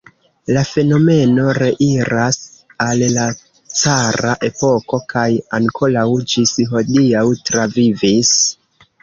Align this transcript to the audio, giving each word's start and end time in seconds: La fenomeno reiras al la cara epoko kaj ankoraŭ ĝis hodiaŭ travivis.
La 0.55 0.61
fenomeno 0.67 1.43
reiras 1.57 2.39
al 2.85 3.03
la 3.17 3.27
cara 3.81 4.33
epoko 4.49 5.01
kaj 5.15 5.27
ankoraŭ 5.59 6.07
ĝis 6.35 6.57
hodiaŭ 6.73 7.25
travivis. 7.53 8.35